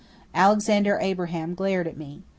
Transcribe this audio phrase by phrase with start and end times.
[0.33, 2.23] Alexander Abraham glared at me.